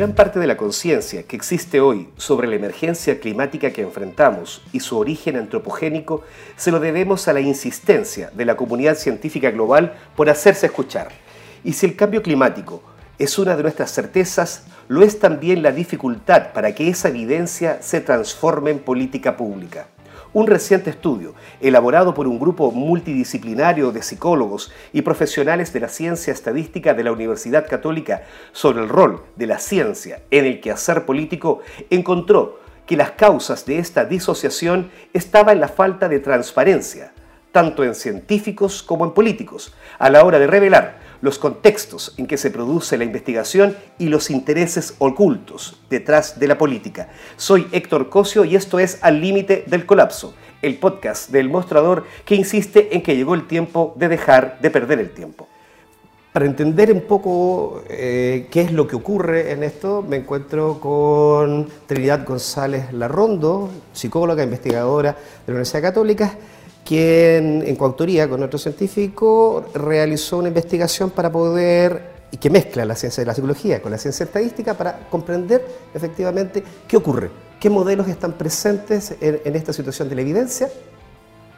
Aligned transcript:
Gran 0.00 0.14
parte 0.14 0.38
de 0.38 0.46
la 0.46 0.56
conciencia 0.56 1.24
que 1.24 1.36
existe 1.36 1.78
hoy 1.78 2.08
sobre 2.16 2.48
la 2.48 2.56
emergencia 2.56 3.20
climática 3.20 3.70
que 3.70 3.82
enfrentamos 3.82 4.62
y 4.72 4.80
su 4.80 4.96
origen 4.96 5.36
antropogénico 5.36 6.24
se 6.56 6.70
lo 6.70 6.80
debemos 6.80 7.28
a 7.28 7.34
la 7.34 7.40
insistencia 7.42 8.30
de 8.34 8.46
la 8.46 8.56
comunidad 8.56 8.96
científica 8.96 9.50
global 9.50 9.92
por 10.16 10.30
hacerse 10.30 10.64
escuchar. 10.64 11.08
Y 11.64 11.74
si 11.74 11.84
el 11.84 11.96
cambio 11.96 12.22
climático 12.22 12.82
es 13.18 13.38
una 13.38 13.54
de 13.56 13.62
nuestras 13.62 13.92
certezas, 13.92 14.64
lo 14.88 15.02
es 15.02 15.18
también 15.18 15.62
la 15.62 15.70
dificultad 15.70 16.54
para 16.54 16.74
que 16.74 16.88
esa 16.88 17.08
evidencia 17.08 17.82
se 17.82 18.00
transforme 18.00 18.70
en 18.70 18.78
política 18.78 19.36
pública. 19.36 19.88
Un 20.32 20.46
reciente 20.46 20.90
estudio, 20.90 21.34
elaborado 21.60 22.14
por 22.14 22.28
un 22.28 22.38
grupo 22.38 22.70
multidisciplinario 22.70 23.90
de 23.90 24.00
psicólogos 24.00 24.72
y 24.92 25.02
profesionales 25.02 25.72
de 25.72 25.80
la 25.80 25.88
ciencia 25.88 26.32
estadística 26.32 26.94
de 26.94 27.02
la 27.02 27.10
Universidad 27.10 27.68
Católica 27.68 28.22
sobre 28.52 28.80
el 28.80 28.88
rol 28.88 29.24
de 29.34 29.48
la 29.48 29.58
ciencia 29.58 30.22
en 30.30 30.44
el 30.44 30.60
quehacer 30.60 31.04
político, 31.04 31.62
encontró 31.90 32.60
que 32.86 32.96
las 32.96 33.10
causas 33.10 33.66
de 33.66 33.80
esta 33.80 34.04
disociación 34.04 34.92
estaban 35.12 35.56
en 35.56 35.62
la 35.62 35.68
falta 35.68 36.08
de 36.08 36.20
transparencia, 36.20 37.12
tanto 37.50 37.82
en 37.82 37.96
científicos 37.96 38.84
como 38.84 39.04
en 39.04 39.10
políticos, 39.10 39.74
a 39.98 40.10
la 40.10 40.24
hora 40.24 40.38
de 40.38 40.46
revelar 40.46 41.09
los 41.20 41.38
contextos 41.38 42.14
en 42.16 42.26
que 42.26 42.36
se 42.36 42.50
produce 42.50 42.96
la 42.96 43.04
investigación 43.04 43.76
y 43.98 44.08
los 44.08 44.30
intereses 44.30 44.94
ocultos 44.98 45.80
detrás 45.90 46.38
de 46.38 46.48
la 46.48 46.58
política. 46.58 47.08
Soy 47.36 47.66
Héctor 47.72 48.08
Cosio 48.08 48.44
y 48.44 48.56
esto 48.56 48.78
es 48.78 48.98
Al 49.02 49.20
Límite 49.20 49.64
del 49.66 49.86
Colapso, 49.86 50.34
el 50.62 50.78
podcast 50.78 51.30
del 51.30 51.48
mostrador 51.48 52.04
que 52.24 52.34
insiste 52.34 52.94
en 52.94 53.02
que 53.02 53.16
llegó 53.16 53.34
el 53.34 53.46
tiempo 53.46 53.94
de 53.96 54.08
dejar 54.08 54.58
de 54.60 54.70
perder 54.70 54.98
el 54.98 55.10
tiempo. 55.10 55.48
Para 56.32 56.46
entender 56.46 56.92
un 56.92 57.00
poco 57.00 57.82
eh, 57.88 58.46
qué 58.52 58.60
es 58.60 58.72
lo 58.72 58.86
que 58.86 58.94
ocurre 58.94 59.50
en 59.50 59.64
esto, 59.64 60.00
me 60.00 60.16
encuentro 60.16 60.78
con 60.78 61.68
Trinidad 61.88 62.24
González 62.24 62.92
Larrondo, 62.92 63.68
psicóloga, 63.92 64.44
investigadora 64.44 65.10
de 65.10 65.16
la 65.48 65.54
Universidad 65.54 65.82
Católica, 65.82 66.36
quien 66.90 67.62
en 67.64 67.76
coautoría 67.76 68.28
con 68.28 68.42
otro 68.42 68.58
científico 68.58 69.64
realizó 69.74 70.38
una 70.38 70.48
investigación 70.48 71.10
para 71.10 71.30
poder 71.30 72.02
y 72.32 72.36
que 72.36 72.50
mezcla 72.50 72.84
la 72.84 72.96
ciencia 72.96 73.20
de 73.20 73.26
la 73.26 73.34
psicología 73.34 73.80
con 73.80 73.92
la 73.92 73.98
ciencia 73.98 74.24
estadística 74.24 74.74
para 74.74 75.08
comprender 75.08 75.64
efectivamente 75.94 76.64
qué 76.88 76.96
ocurre, 76.96 77.30
qué 77.60 77.70
modelos 77.70 78.08
están 78.08 78.32
presentes 78.32 79.14
en, 79.20 79.54
esta 79.54 79.72
situación 79.72 80.08
de 80.08 80.16
la 80.16 80.22
evidencia 80.22 80.68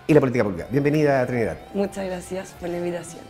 y 0.06 0.12
la 0.12 0.20
política 0.20 0.44
pública. 0.44 0.66
Bienvenida, 0.70 1.26
Trinidad. 1.26 1.56
Muchas 1.72 2.04
gracias 2.04 2.50
por 2.60 2.68
la 2.68 2.76
invitación. 2.76 3.22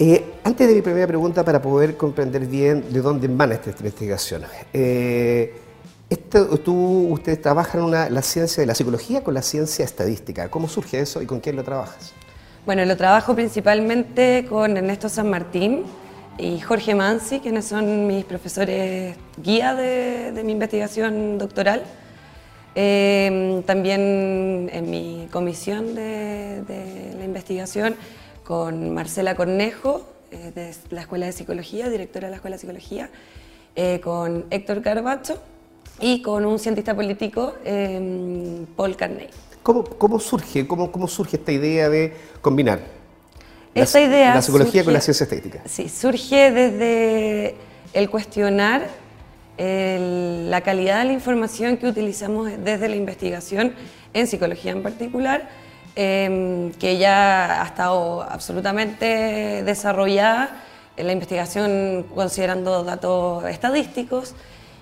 Eh, 0.00 0.24
antes 0.42 0.66
de 0.66 0.74
mi 0.74 0.82
primera 0.82 1.06
pregunta, 1.06 1.44
para 1.44 1.62
poder 1.62 1.96
comprender 1.96 2.46
bien 2.46 2.92
de 2.92 3.00
dónde 3.00 3.26
emana 3.26 3.54
esta 3.54 3.70
investigación, 3.70 4.42
eh, 4.72 5.54
tú, 6.64 7.08
ustedes 7.10 7.42
trabajan 7.42 7.90
la 7.90 8.22
ciencia 8.22 8.60
de 8.60 8.66
la 8.66 8.74
psicología 8.74 9.24
con 9.24 9.34
la 9.34 9.42
ciencia 9.42 9.84
estadística. 9.84 10.48
¿Cómo 10.48 10.68
surge 10.68 11.00
eso 11.00 11.22
y 11.22 11.26
con 11.26 11.40
quién 11.40 11.56
lo 11.56 11.64
trabajas? 11.64 12.12
Bueno, 12.66 12.84
lo 12.84 12.96
trabajo 12.96 13.34
principalmente 13.36 14.44
con 14.48 14.76
Ernesto 14.76 15.08
San 15.08 15.30
Martín 15.30 15.84
y 16.36 16.58
Jorge 16.58 16.96
Mansi, 16.96 17.38
quienes 17.38 17.64
son 17.64 18.08
mis 18.08 18.24
profesores 18.24 19.16
guía 19.36 19.72
de, 19.74 20.42
mi 20.44 20.50
investigación 20.50 21.38
doctoral. 21.38 21.84
Eh, 22.74 23.62
también 23.66 24.68
en 24.72 24.90
mi 24.90 25.28
comisión 25.30 25.94
de, 25.94 27.14
la 27.16 27.24
investigación 27.24 27.94
con 28.42 28.92
Marcela 28.92 29.36
Cornejo, 29.36 30.04
eh, 30.32 30.50
de 30.52 30.74
la 30.90 31.02
Escuela 31.02 31.26
de 31.26 31.32
Psicología, 31.32 31.88
directora 31.88 32.26
de 32.26 32.30
la 32.30 32.36
Escuela 32.36 32.56
de 32.56 32.60
Psicología, 32.60 33.10
eh, 33.76 34.00
con 34.00 34.44
Héctor 34.50 34.82
Carbacho 34.82 35.38
y 36.00 36.22
con 36.22 36.44
un 36.44 36.58
cientista 36.58 36.94
político, 36.94 37.54
em, 37.64 38.66
Paul 38.76 38.96
Carney. 38.96 39.28
¿Cómo, 39.62 39.84
cómo 39.84 40.20
surge, 40.20 40.66
cómo, 40.66 40.92
cómo, 40.92 41.08
surge 41.08 41.36
esta 41.36 41.52
idea 41.52 41.88
de 41.88 42.14
combinar 42.40 42.80
esta 43.74 44.00
la, 44.00 44.06
idea 44.06 44.34
la 44.34 44.42
psicología 44.42 44.84
con 44.84 44.92
la 44.92 45.00
ciencia 45.00 45.24
estética? 45.24 45.60
Sí, 45.66 45.88
surge 45.88 46.50
desde 46.50 47.56
el 47.92 48.08
cuestionar 48.10 48.88
la 49.58 50.60
calidad 50.60 50.98
de 50.98 51.06
la 51.06 51.12
información 51.12 51.78
que 51.78 51.86
utilizamos 51.86 52.50
desde 52.62 52.88
la 52.88 52.96
investigación, 52.96 53.74
en 54.12 54.26
psicología 54.26 54.72
en 54.72 54.82
particular, 54.82 55.48
em, 55.94 56.72
que 56.72 56.98
ya 56.98 57.62
ha 57.62 57.66
estado 57.66 58.22
absolutamente 58.22 59.62
desarrollada 59.64 60.62
en 60.96 61.06
la 61.06 61.12
investigación 61.12 62.06
considerando 62.14 62.84
datos 62.84 63.44
estadísticos, 63.44 64.34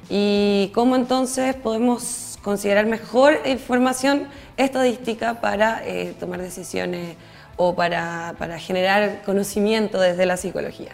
y 0.09 0.71
cómo 0.75 0.97
entonces 0.97 1.55
podemos 1.55 2.39
considerar 2.43 2.87
mejor 2.87 3.39
información 3.47 4.29
estadística 4.57 5.41
para 5.41 5.83
eh, 5.87 6.15
tomar 6.21 6.41
decisiones 6.41 7.17
o 7.57 7.75
para, 7.75 8.35
para, 8.39 8.59
generar 8.59 9.23
conocimiento 9.25 10.01
desde 10.01 10.27
la 10.27 10.37
psicología. 10.37 10.91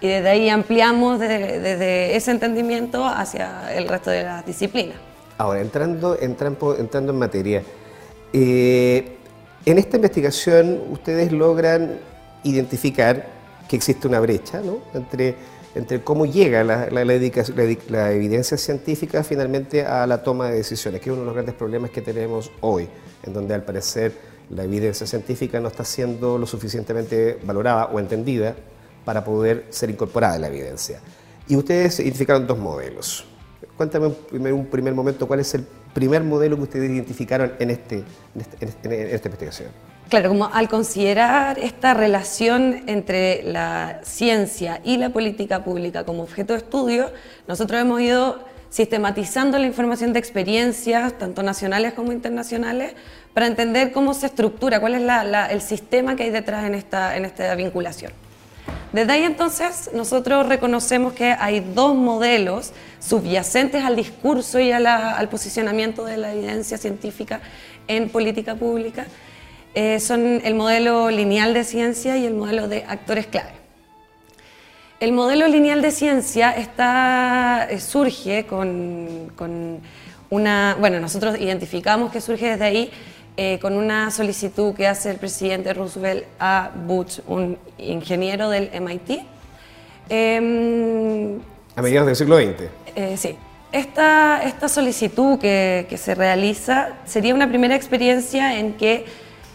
Y 0.00 0.08
desde 0.08 0.28
ahí 0.28 0.48
ampliamos 0.48 1.18
desde, 1.18 2.16
ese 2.16 2.30
entendimiento 2.30 3.04
hacia 3.04 3.72
el 3.74 3.88
resto 3.88 4.10
de 4.10 4.24
las 4.24 4.44
disciplinas. 4.44 4.96
Ahora, 5.38 5.60
entrando, 5.60 6.18
entrando, 6.20 6.76
entrando 6.76 7.12
en 7.12 7.18
materia, 7.18 7.62
eh, 8.32 9.16
en 9.64 9.78
esta 9.78 9.96
investigación 9.96 10.82
ustedes 10.90 11.32
logran 11.32 11.98
identificar 12.42 13.26
que 13.68 13.76
existe 13.76 14.08
una 14.08 14.20
brecha 14.20 14.60
¿no? 14.60 14.78
entre 14.94 15.36
entre 15.74 16.02
cómo 16.02 16.26
llega 16.26 16.64
la, 16.64 16.86
evidencia 18.12 18.56
científica 18.56 19.24
finalmente 19.24 19.84
a 19.84 20.06
la 20.06 20.22
toma 20.22 20.48
de 20.48 20.56
decisiones, 20.56 21.00
que 21.00 21.10
es 21.10 21.12
uno 21.12 21.22
de 21.22 21.26
los 21.26 21.34
grandes 21.34 21.54
problemas 21.54 21.90
que 21.90 22.02
tenemos 22.02 22.50
hoy, 22.60 22.88
en 23.22 23.32
donde 23.32 23.54
al 23.54 23.62
parecer 23.64 24.12
la 24.50 24.64
evidencia 24.64 25.06
científica 25.06 25.60
no 25.60 25.68
está 25.68 25.84
siendo 25.84 26.36
lo 26.36 26.46
suficientemente 26.46 27.38
valorada 27.44 27.86
o 27.86 27.98
entendida 27.98 28.54
para 29.04 29.24
poder 29.24 29.66
ser 29.70 29.90
incorporada 29.90 30.36
en 30.36 30.42
la 30.42 30.48
evidencia. 30.48 31.00
Y 31.48 31.56
ustedes 31.56 32.00
identificaron 32.00 32.46
dos 32.46 32.58
modelos. 32.58 33.24
Cuéntame 33.76 34.12
en 34.32 34.52
un 34.52 34.66
primer 34.66 34.94
momento 34.94 35.26
cuál 35.26 35.40
es 35.40 35.54
el 35.54 35.66
primer 35.94 36.22
modelo 36.22 36.56
que 36.56 36.62
ustedes 36.62 36.90
identificaron 36.90 37.52
en, 37.58 37.70
este, 37.70 37.96
en, 37.98 38.68
este, 38.68 39.08
en 39.08 39.14
esta 39.14 39.28
investigación. 39.28 39.91
Claro, 40.12 40.28
como 40.28 40.44
al 40.52 40.68
considerar 40.68 41.58
esta 41.58 41.94
relación 41.94 42.82
entre 42.86 43.42
la 43.44 44.00
ciencia 44.02 44.78
y 44.84 44.98
la 44.98 45.08
política 45.08 45.64
pública 45.64 46.04
como 46.04 46.22
objeto 46.22 46.52
de 46.52 46.58
estudio, 46.58 47.10
nosotros 47.48 47.80
hemos 47.80 47.98
ido 47.98 48.44
sistematizando 48.68 49.56
la 49.56 49.66
información 49.66 50.12
de 50.12 50.18
experiencias, 50.18 51.16
tanto 51.16 51.42
nacionales 51.42 51.94
como 51.94 52.12
internacionales, 52.12 52.92
para 53.32 53.46
entender 53.46 53.90
cómo 53.92 54.12
se 54.12 54.26
estructura, 54.26 54.80
cuál 54.80 54.96
es 54.96 55.50
el 55.50 55.62
sistema 55.62 56.14
que 56.14 56.24
hay 56.24 56.30
detrás 56.30 56.66
en 56.66 56.74
esta, 56.74 57.16
en 57.16 57.56
vinculación. 57.56 58.12
Desde 58.92 59.12
ahí 59.12 59.22
entonces 59.22 59.92
nosotros 59.94 60.46
reconocemos 60.46 61.14
que 61.14 61.34
hay 61.38 61.60
dos 61.60 61.94
modelos 61.94 62.72
subyacentes 63.00 63.82
al 63.82 63.96
discurso 63.96 64.60
y 64.60 64.72
al 64.72 65.30
posicionamiento 65.30 66.04
de 66.04 66.18
la 66.18 66.34
evidencia 66.34 66.76
científica 66.76 67.40
en 67.88 68.10
política 68.10 68.54
pública, 68.56 69.06
eh, 69.74 70.00
son 70.00 70.42
el 70.44 70.54
modelo 70.54 71.10
lineal 71.10 71.54
de 71.54 71.64
ciencia 71.64 72.18
y 72.18 72.26
el 72.26 72.34
modelo 72.34 72.68
de 72.68 72.84
actores 72.86 73.26
clave. 73.26 73.52
El 75.00 75.12
modelo 75.12 75.48
lineal 75.48 75.80
de 75.80 75.90
ciencia 75.90 76.50
está, 76.52 77.66
eh, 77.70 77.80
surge 77.80 78.44
con, 78.44 79.30
una, 80.28 80.76
bueno, 80.78 81.00
nosotros 81.00 81.40
identificamos 81.40 82.12
que 82.12 82.20
surge 82.20 82.50
desde 82.50 82.64
ahí 82.64 82.90
eh, 83.38 83.58
con 83.62 83.72
una 83.72 84.10
solicitud 84.10 84.74
que 84.74 84.86
hace 84.86 85.10
el 85.10 85.16
presidente 85.16 85.72
Roosevelt 85.72 86.24
a 86.38 86.70
Butch, 86.86 87.20
un 87.26 87.56
ingeniero 87.78 88.50
del 88.50 88.70
MIT. 88.78 89.20
Em, 90.10 91.40
a 91.74 91.80
mediados 91.80 92.06
del 92.08 92.16
siglo 92.16 92.36
XX. 92.36 93.18
sí. 93.18 93.36
Esta, 93.72 94.42
esta 94.44 94.68
solicitud 94.68 95.38
que, 95.38 95.86
que 95.88 95.96
se 95.96 96.14
realiza 96.14 96.90
sería 97.06 97.34
una 97.34 97.48
primera 97.48 97.74
experiencia 97.74 98.58
en 98.58 98.74
que 98.74 99.06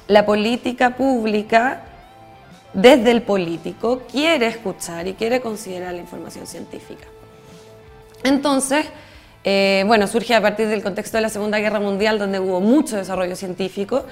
la 0.07 0.25
política 0.25 0.95
pública, 0.95 1.81
desde 2.74 3.12
el 3.12 3.21
político, 3.24 4.04
quiere 4.12 4.48
escuchar 4.48 5.07
y 5.07 5.13
quiere 5.13 5.42
considerar 5.42 5.94
la 5.94 6.01
información 6.01 6.48
científica. 6.48 7.06
Entonces, 8.24 8.86
eh, 9.44 9.83
bueno, 9.88 10.07
surge 10.07 10.36
a 10.36 10.42
partir 10.42 10.68
del 10.68 10.83
contexto 10.83 11.18
de 11.18 11.21
la 11.21 11.30
Segunda 11.30 11.59
Guerra 11.59 11.80
Mundial, 11.80 12.19
donde 12.19 12.39
hubo 12.39 12.59
mucho 12.59 12.98
desarrollo 12.98 13.36
científico, 13.36 14.06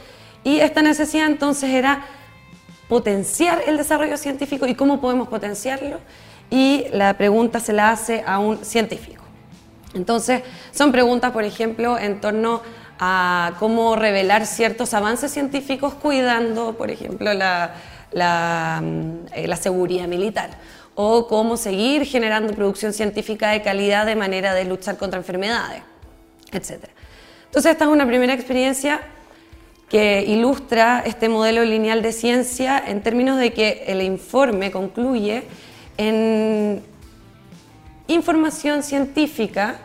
y 0.43 0.59
esta 0.59 0.81
necesidad 0.81 1.27
entonces 1.27 1.71
era 1.71 2.05
potenciar 2.87 3.63
el 3.67 3.77
desarrollo 3.77 4.17
científico 4.17 4.67
y 4.67 4.75
cómo 4.75 5.01
podemos 5.01 5.27
potenciarlo, 5.27 5.99
y 6.49 6.85
la 6.91 7.15
pregunta 7.17 7.59
se 7.59 7.73
la 7.73 7.89
hace 7.89 8.23
a 8.25 8.39
un 8.39 8.63
científico. 8.63 9.23
Entonces, 9.93 10.43
son 10.71 10.91
preguntas, 10.91 11.31
por 11.31 11.43
ejemplo, 11.43 11.97
en 11.97 12.19
torno 12.21 12.61
a 12.99 13.53
cómo 13.59 13.95
revelar 13.95 14.45
ciertos 14.45 14.93
avances 14.93 15.31
científicos 15.31 15.93
cuidando, 15.95 16.73
por 16.77 16.91
ejemplo, 16.91 17.33
la, 17.33 17.75
la, 18.11 18.81
eh, 19.33 19.55
seguridad 19.57 20.07
militar 20.07 20.51
o 20.95 21.27
cómo 21.27 21.57
seguir 21.57 22.05
generando 22.05 22.53
producción 22.53 22.93
científica 22.93 23.49
de 23.49 23.61
calidad 23.61 24.05
de 24.05 24.15
manera 24.15 24.53
de 24.53 24.63
luchar 24.65 24.97
contra 24.97 25.19
enfermedades, 25.19 25.81
etc. 26.51 26.85
Entonces 27.45 27.73
esta 27.73 27.85
es 27.85 27.91
una 27.91 28.07
primera 28.07 28.33
experiencia 28.33 29.01
que 29.89 30.23
ilustra 30.25 31.03
este 31.05 31.29
modelo 31.29 31.63
lineal 31.63 32.01
de 32.01 32.13
ciencia 32.13 32.81
en 32.85 33.03
términos 33.03 33.37
de 33.37 33.53
que 33.53 33.83
el 33.87 34.01
informe 34.01 34.71
concluye 34.71 35.43
en 35.97 36.81
información 38.07 38.83
científica 38.83 39.79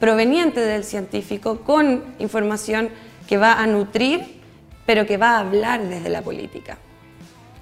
proveniente 0.00 0.60
del 0.60 0.84
científico 0.84 1.60
con 1.60 2.04
información 2.18 2.90
que 3.26 3.38
va 3.38 3.54
a 3.54 3.66
nutrir, 3.66 4.40
pero 4.86 5.06
que 5.06 5.16
va 5.16 5.36
a 5.36 5.40
hablar 5.40 5.82
desde 5.82 6.08
la 6.08 6.22
política. 6.22 6.78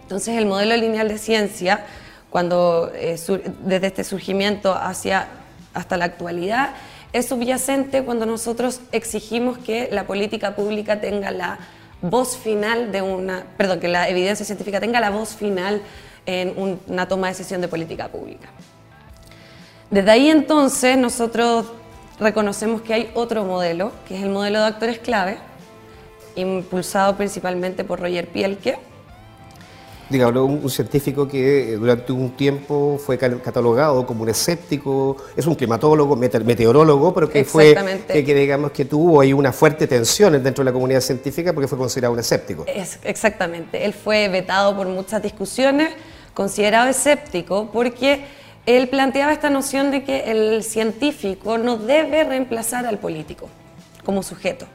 Entonces 0.02 0.36
el 0.36 0.46
modelo 0.46 0.76
lineal 0.76 1.08
de 1.08 1.18
ciencia, 1.18 1.86
cuando 2.30 2.90
eh, 2.94 3.16
desde 3.64 3.86
este 3.86 4.04
surgimiento 4.04 4.74
hacia, 4.74 5.28
hasta 5.74 5.96
la 5.96 6.06
actualidad, 6.06 6.74
es 7.12 7.28
subyacente 7.28 8.04
cuando 8.04 8.26
nosotros 8.26 8.80
exigimos 8.90 9.58
que 9.58 9.88
la 9.92 10.06
política 10.06 10.56
pública 10.56 11.00
tenga 11.00 11.30
la 11.30 11.58
voz 12.00 12.36
final 12.36 12.90
de 12.90 13.02
una, 13.02 13.44
perdón, 13.56 13.80
que 13.80 13.88
la 13.88 14.08
evidencia 14.08 14.44
científica 14.44 14.80
tenga 14.80 14.98
la 14.98 15.10
voz 15.10 15.36
final 15.36 15.82
en 16.26 16.54
una 16.88 17.06
toma 17.06 17.28
de 17.28 17.34
decisión 17.34 17.60
de 17.60 17.68
política 17.68 18.08
pública. 18.08 18.48
Desde 19.90 20.10
ahí 20.10 20.30
entonces 20.30 20.96
nosotros 20.96 21.66
reconocemos 22.22 22.82
que 22.82 22.94
hay 22.94 23.10
otro 23.14 23.44
modelo, 23.44 23.92
que 24.06 24.16
es 24.16 24.22
el 24.22 24.30
modelo 24.30 24.60
de 24.60 24.66
actores 24.66 24.98
clave, 24.98 25.38
impulsado 26.36 27.16
principalmente 27.16 27.84
por 27.84 28.00
Roger 28.00 28.28
Pielke, 28.28 28.78
digamos, 30.12 30.62
un, 30.62 30.70
científico 30.70 31.26
que 31.26 31.72
eh, 31.72 31.76
durante 31.76 32.12
un 32.12 32.30
tiempo 32.36 33.00
fue 33.04 33.18
catalogado 33.18 34.06
como 34.06 34.22
un 34.22 34.28
escéptico, 34.28 35.16
es 35.34 35.46
un 35.46 35.54
climatólogo, 35.54 36.14
meteorólogo, 36.14 37.12
pero 37.12 37.28
que 37.28 37.44
fue, 37.44 37.74
que, 38.06 38.22
digamos 38.22 38.70
que 38.70 38.84
tuvo 38.84 39.20
ahí 39.20 39.32
una 39.32 39.52
fuerte 39.52 39.86
tensión 39.86 40.40
dentro 40.42 40.62
de 40.62 40.70
la 40.70 40.72
comunidad 40.72 41.00
científica 41.00 41.52
porque 41.52 41.66
fue 41.66 41.78
considerado 41.78 42.12
un 42.12 42.20
escéptico. 42.20 42.64
Es, 42.68 42.98
exactamente, 43.02 43.84
él 43.84 43.92
fue 43.92 44.28
vetado 44.28 44.76
por 44.76 44.86
muchas 44.86 45.22
discusiones, 45.22 45.90
considerado 46.34 46.88
escéptico 46.88 47.70
porque 47.72 48.24
él 48.66 48.88
planteaba 48.88 49.32
esta 49.32 49.50
noción 49.50 49.90
de 49.90 50.04
que 50.04 50.30
el 50.30 50.62
científico 50.62 51.58
no 51.58 51.76
debe 51.76 52.24
reemplazar 52.24 52.86
al 52.86 52.98
político 52.98 53.48
como 54.04 54.22
sujeto. 54.22 54.66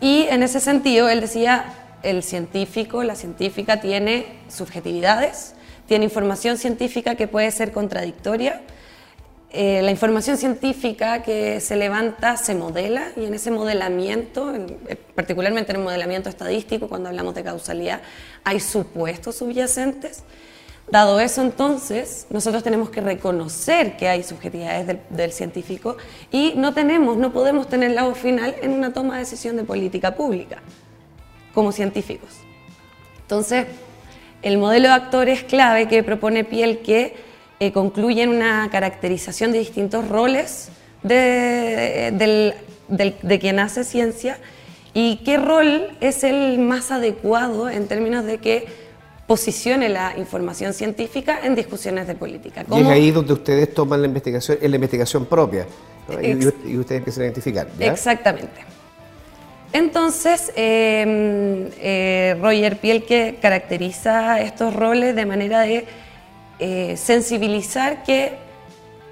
Y 0.00 0.26
en 0.28 0.42
ese 0.42 0.60
sentido, 0.60 1.08
él 1.08 1.20
decía, 1.20 1.64
el 2.02 2.22
científico, 2.22 3.04
la 3.04 3.14
científica 3.14 3.80
tiene 3.80 4.26
subjetividades, 4.48 5.54
tiene 5.86 6.04
información 6.04 6.58
científica 6.58 7.14
que 7.14 7.28
puede 7.28 7.50
ser 7.50 7.72
contradictoria. 7.72 8.62
Eh, 9.50 9.82
la 9.82 9.90
información 9.90 10.38
científica 10.38 11.22
que 11.22 11.60
se 11.60 11.76
levanta 11.76 12.36
se 12.36 12.54
modela 12.54 13.12
y 13.16 13.26
en 13.26 13.34
ese 13.34 13.50
modelamiento, 13.50 14.54
eh, 14.54 14.96
particularmente 15.14 15.72
en 15.72 15.76
el 15.76 15.84
modelamiento 15.84 16.28
estadístico, 16.28 16.88
cuando 16.88 17.10
hablamos 17.10 17.34
de 17.34 17.44
causalidad, 17.44 18.00
hay 18.44 18.60
supuestos 18.60 19.36
subyacentes. 19.36 20.24
Dado 20.92 21.20
eso, 21.20 21.40
entonces, 21.40 22.26
nosotros 22.28 22.62
tenemos 22.62 22.90
que 22.90 23.00
reconocer 23.00 23.96
que 23.96 24.08
hay 24.08 24.22
subjetividades 24.22 24.98
del, 25.08 25.32
científico 25.32 25.96
y 26.30 26.52
no 26.54 26.74
tenemos, 26.74 27.16
no 27.16 27.32
podemos 27.32 27.66
tener 27.66 27.92
la 27.92 28.02
voz 28.02 28.18
final 28.18 28.54
en 28.60 28.72
una 28.72 28.92
toma 28.92 29.14
de 29.14 29.20
decisión 29.20 29.56
de 29.56 29.64
política 29.64 30.14
pública 30.14 30.58
como 31.54 31.72
científicos. 31.72 32.28
Entonces, 33.22 33.68
el 34.42 34.58
modelo 34.58 34.88
de 34.88 34.92
actores 34.92 35.44
clave 35.44 35.88
que 35.88 36.02
propone 36.02 36.44
Piel 36.44 36.80
que 36.80 37.16
eh, 37.58 37.72
concluye 37.72 38.24
en 38.24 38.28
una 38.28 38.68
caracterización 38.70 39.50
de 39.52 39.60
distintos 39.60 40.06
roles 40.06 40.68
de, 41.02 42.52
de 42.90 43.38
quien 43.38 43.60
hace 43.60 43.84
ciencia 43.84 44.36
y 44.92 45.22
qué 45.24 45.38
rol 45.38 45.96
es 46.02 46.22
el 46.22 46.58
más 46.58 46.90
adecuado 46.90 47.70
en 47.70 47.88
términos 47.88 48.26
de 48.26 48.36
que 48.36 48.81
posicione 49.32 49.88
la 49.88 50.12
información 50.18 50.74
científica 50.74 51.40
en 51.42 51.54
discusiones 51.54 52.06
de 52.06 52.14
política. 52.14 52.66
Y 52.70 52.80
es 52.82 52.86
ahí 52.86 53.10
donde 53.10 53.32
ustedes 53.32 53.72
toman 53.72 54.02
la 54.02 54.06
investigación, 54.06 54.58
en 54.60 54.70
la 54.70 54.76
investigación 54.76 55.24
propia 55.24 55.66
y, 56.20 56.36
ustedes 56.76 56.98
empiezan 56.98 57.22
a 57.22 57.24
identificar. 57.28 57.66
Exactamente. 57.80 58.60
Entonces, 59.72 60.52
em, 60.54 61.70
eh, 61.80 62.36
Roger 62.42 62.76
Pielke 62.76 63.38
caracteriza 63.40 64.38
estos 64.42 64.76
roles 64.76 65.16
de 65.16 65.24
manera 65.24 65.62
de 65.62 65.86
eh, 66.58 66.98
sensibilizar 66.98 68.02
que 68.02 68.32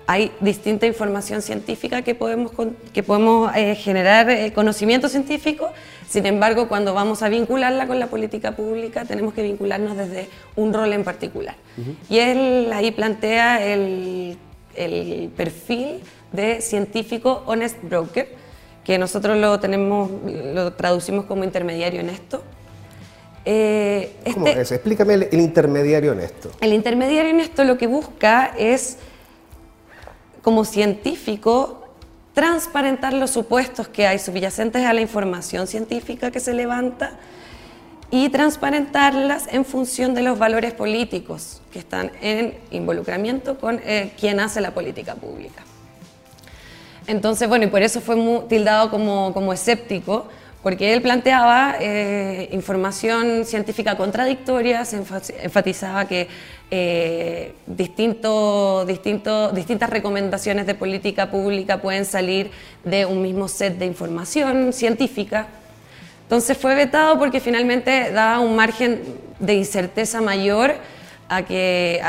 hay 0.07 0.33
distinta 0.41 0.87
información 0.87 1.41
científica 1.41 2.03
que 2.03 2.15
podemos, 2.15 2.53
que 2.93 3.03
podemos 3.03 3.57
eh, 3.57 3.75
generar 3.75 4.53
conocimiento 4.53 5.09
científico, 5.09 5.73
sin 6.11 6.27
embargo, 6.27 6.67
cuando 6.67 6.93
vamos 6.93 7.23
a 7.23 7.29
vincularla 7.29 7.87
con 7.87 8.01
la 8.01 8.09
política 8.09 8.57
pública, 8.57 9.05
tenemos 9.05 9.33
que 9.33 9.45
vincularnos 9.45 9.97
desde 9.97 10.29
un 10.57 10.75
rol 10.75 10.93
en 10.93 11.05
particular. 11.05 11.55
Y 12.09 12.19
él 12.19 12.69
ahí 12.73 12.91
plantea 12.91 13.65
el, 13.65 14.37
el 14.75 15.31
perfil 15.37 16.01
de 16.33 16.61
científico 16.63 17.45
honest 17.47 17.81
broker, 17.85 18.29
que 18.83 18.99
nosotros 18.99 19.39
lo 19.39 19.61
tenemos, 19.61 20.11
lo 20.53 20.73
traducimos 20.73 21.27
como 21.27 21.45
intermediario 21.45 22.01
en 22.01 22.11
esto. 22.11 22.43
Eh, 23.45 24.17
¿Cómo 24.35 24.49
este 24.49 24.63
es? 24.63 24.73
Explícame 24.73 25.15
el, 25.15 25.41
intermediario 25.41 26.13
en 26.13 26.21
esto. 26.21 26.51
El 26.61 26.73
intermediario 26.73 27.31
en 27.31 27.39
esto 27.39 27.63
lo 27.63 27.79
que 27.79 27.87
busca 27.87 28.53
es, 28.59 28.97
como 30.43 30.65
científico, 30.65 31.80
transparentar 32.41 33.13
los 33.13 33.33
supuestos 33.33 33.87
que 33.87 34.07
hay 34.07 34.19
subyacentes 34.19 34.83
a 34.87 34.95
la 34.95 35.03
información 35.03 35.67
científica 35.67 36.31
que 36.31 36.41
se 36.41 36.55
levanta 36.55 37.13
y 38.11 38.31
transparentarlas 38.31 39.47
en 39.53 39.67
función 39.67 40.15
de 40.15 40.23
los 40.23 40.39
valores 40.39 40.73
políticos 40.73 41.61
que 41.71 41.81
están 41.81 42.11
en 42.23 42.57
involucramiento 42.71 43.59
con 43.59 43.79
eh, 43.85 44.13
quien 44.19 44.41
hace 44.41 44.63
la 44.63 44.73
política 44.73 45.17
pública. 45.17 45.65
Entonces, 47.07 47.47
bueno, 47.47 47.67
y 47.67 47.69
por 47.69 47.83
eso 47.83 48.01
fue 48.01 48.17
muy 48.17 48.49
tildado 48.49 48.91
como, 48.91 49.53
escéptico, 49.53 50.27
porque 50.63 50.93
él 50.93 51.01
planteaba 51.01 51.77
eh, 51.81 52.49
información 52.53 53.47
científica 53.47 53.97
contradictoria, 53.97 54.85
se 54.85 55.03
enfatizaba 55.43 56.07
que 56.07 56.29
eh, 56.71 57.55
distintas 57.67 59.91
recomendaciones 59.91 60.67
de 60.67 60.75
política 60.75 61.31
pública 61.31 61.81
pueden 61.81 62.05
salir 62.05 62.51
de 62.85 63.07
un 63.07 63.23
mismo 63.23 63.49
set 63.49 63.79
de 63.79 63.87
información 63.87 64.73
científica. 64.73 65.47
Entonces 66.25 66.57
fue 66.57 66.75
vetado 66.75 67.19
porque 67.19 67.41
finalmente 67.41 68.13
daba 68.13 68.41
un 68.41 68.55
margen 68.55 69.03
de 69.39 69.55
incerteza 69.55 70.21
mayor 70.21 70.75
a 71.29 71.43
que 71.43 72.01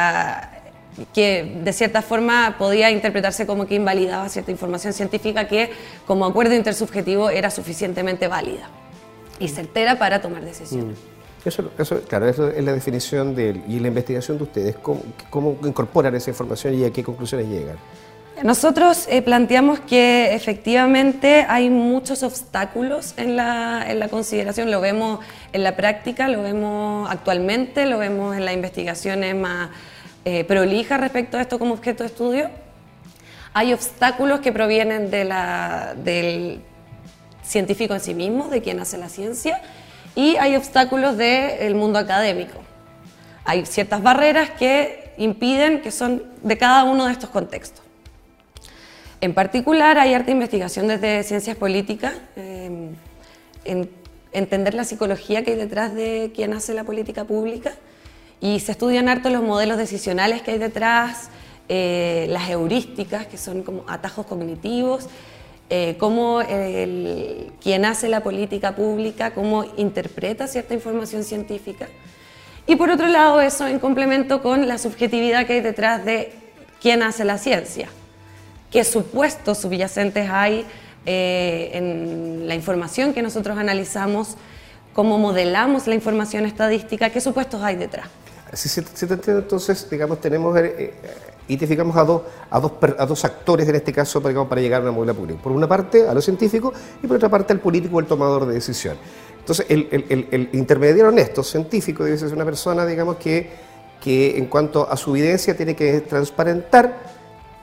que 1.14 1.60
de 1.64 1.74
cierta 1.74 2.02
forma 2.02 2.56
podía 2.58 2.92
interpretarse 2.92 3.46
como 3.46 3.66
que 3.66 3.76
invalidaba 3.76 4.30
cierta 4.30 4.52
información 4.52 4.94
científica 4.94 5.48
que 5.48 5.72
como 6.06 6.26
acuerdo 6.26 6.56
intersubjetivo 6.56 7.30
era 7.30 7.50
suficientemente 7.50 8.28
válida 8.28 8.70
y 9.40 9.48
certera 9.48 9.98
para 9.98 10.22
tomar 10.22 10.44
decisiones. 10.44 10.98
Mm. 10.98 11.48
Eso, 11.48 11.72
eso, 11.78 12.02
claro, 12.02 12.30
eso 12.30 12.50
es 12.50 12.64
la 12.64 12.74
definición 12.74 13.34
de 13.34 13.62
y 13.68 13.80
la 13.80 13.88
investigación 13.88 14.38
de 14.38 14.44
ustedes, 14.44 14.76
cómo, 14.76 15.02
cómo 15.32 15.58
incorporan 15.64 16.14
esa 16.16 16.30
información 16.30 16.76
y 16.76 16.84
a 16.84 16.92
qué 16.92 17.04
conclusiones 17.04 17.48
llegan. 17.48 17.78
Nosotros 18.44 19.08
eh, 19.08 19.22
planteamos 19.22 19.80
que 19.82 20.34
efectivamente 20.34 21.46
hay 21.48 21.70
muchos 21.70 22.24
obstáculos 22.24 23.14
en 23.18 23.36
la, 23.36 23.86
en 23.88 24.00
la, 24.00 24.08
consideración, 24.08 24.72
lo 24.72 24.82
vemos 24.82 25.20
en 25.54 25.64
la 25.64 25.76
práctica, 25.76 26.28
lo 26.28 26.42
vemos 26.42 27.10
actualmente, 27.12 27.86
lo 27.86 28.00
vemos 28.00 28.36
en 28.36 28.46
las 28.46 28.56
investigaciones 28.56 29.36
más 29.36 29.70
eh, 30.24 30.44
prolija 30.44 30.98
respecto 30.98 31.38
a 31.38 31.42
esto 31.42 31.58
como 31.58 31.74
objeto 31.74 32.04
de 32.04 32.08
estudio. 32.08 32.50
Hay 33.54 33.74
obstáculos 33.74 34.40
que 34.40 34.52
provienen 34.52 35.10
del 35.10 36.62
científico 37.44 37.94
en 37.94 38.00
sí 38.00 38.14
mismo, 38.14 38.48
de 38.48 38.62
quien 38.62 38.80
hace 38.80 38.98
la 38.98 39.10
ciencia, 39.10 39.62
y 40.16 40.36
hay 40.38 40.56
obstáculos 40.56 41.18
del 41.18 41.76
mundo 41.76 42.00
académico. 42.00 42.60
Hay 43.46 43.66
ciertas 43.66 44.02
barreras 44.04 44.52
que 44.52 45.14
impiden 45.18 45.82
que 45.82 45.92
son 45.92 46.24
de 46.44 46.58
cada 46.58 46.84
uno 46.84 47.08
de 47.08 47.14
estos 47.14 47.30
contextos. 47.30 47.84
En 49.20 49.34
particular, 49.34 49.98
hay 49.98 50.14
harta 50.14 50.32
investigación 50.32 50.88
desde 50.88 51.24
ciencias 51.24 51.58
políticas, 51.58 52.14
eh, 52.36 52.90
en 53.66 53.90
entender 54.32 54.74
la 54.74 54.84
psicología 54.84 55.44
que 55.44 55.52
hay 55.52 55.58
detrás 55.58 55.94
de 55.94 56.32
quien 56.34 56.54
hace 56.54 56.74
la 56.74 56.84
política 56.84 57.26
pública 57.26 57.74
y 58.42 58.60
se 58.60 58.74
estudian 58.74 59.08
harto 59.08 59.30
los 59.30 59.44
modelos 59.44 59.78
decisionales 59.78 60.42
que 60.42 60.52
hay 60.52 60.58
detrás, 60.58 61.30
eh, 61.70 62.26
las 62.30 62.50
heurísticas, 62.50 63.28
que 63.28 63.38
son 63.38 63.64
como 63.64 63.86
atajos 63.88 64.26
cognitivos, 64.26 65.08
eh, 65.70 65.96
cómo 65.98 66.42
quien 67.62 67.86
hace 67.86 68.10
la 68.10 68.22
política 68.22 68.76
pública, 68.76 69.32
cómo 69.34 69.64
interpreta 69.78 70.48
cierta 70.48 70.74
información 70.74 71.24
científica. 71.24 71.88
Y 72.68 72.76
por 72.76 72.90
otro 72.90 73.08
lado, 73.08 73.42
eso 73.42 73.68
en 73.68 73.80
complemento 73.80 74.42
con 74.42 74.68
la 74.68 74.78
subjetividad 74.78 75.46
que 75.46 75.54
hay 75.54 75.62
detrás 75.62 76.06
de 76.06 76.34
quién 76.82 77.04
hace 77.04 77.26
la 77.26 77.38
ciencia, 77.38 77.90
qué 78.72 78.84
supuestos 78.84 79.60
subyacentes 79.60 80.30
hay 80.30 80.66
eh, 81.06 81.72
en 81.74 82.48
la 82.48 82.56
información 82.56 83.14
que 83.14 83.22
nosotros 83.22 83.58
analizamos, 83.58 84.36
cómo 84.94 85.18
modelamos 85.18 85.88
la 85.88 85.96
información 85.96 86.46
estadística, 86.46 87.10
qué 87.10 87.22
supuestos 87.22 87.62
hay 87.62 87.76
detrás. 87.76 88.08
Entonces, 88.52 89.90
digamos, 89.90 90.20
tenemos, 90.20 90.58
eh, 90.58 90.74
eh, 90.78 90.94
identificamos 91.48 91.96
a 91.96 92.04
dos, 92.04 92.22
a, 92.50 92.60
dos, 92.60 92.74
a 92.98 93.06
dos 93.06 93.26
actores 93.26 93.68
en 93.68 93.76
este 93.76 93.94
caso 93.94 94.20
digamos, 94.20 94.48
para 94.48 94.60
llegar 94.60 94.82
a 94.82 94.84
una 94.84 94.92
modela 94.92 95.14
pública. 95.14 95.42
Por 95.42 95.54
una 95.54 95.68
parte, 95.68 96.08
a 96.08 96.14
los 96.14 96.26
científicos 96.26 96.74
y 97.02 97.08
por 97.08 97.18
otra 97.18 97.30
parte, 97.30 97.54
al 97.54 97.60
político 97.60 98.00
el 98.00 98.08
tomador 98.08 98.46
de 98.46 98.56
decisión. 98.56 98.98
Entonces, 99.40 99.66
el, 99.70 100.50
intermediario 100.54 101.08
honesto, 101.08 101.44
científico, 101.44 102.06
ser 102.06 102.34
una 102.34 102.46
persona, 102.46 102.86
digamos, 102.86 103.16
que, 103.16 103.50
que 104.00 104.38
en 104.38 104.46
cuanto 104.48 104.88
a 104.90 104.96
su 104.98 105.16
evidencia 105.16 105.56
tiene 105.56 105.76
que 105.76 106.02
transparentar, 106.02 107.22